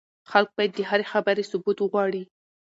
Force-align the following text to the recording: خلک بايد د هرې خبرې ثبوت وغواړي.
خلک 0.31 0.49
بايد 0.55 0.71
د 0.75 0.79
هرې 0.89 1.05
خبرې 1.13 1.43
ثبوت 1.51 1.77
وغواړي. 1.79 2.23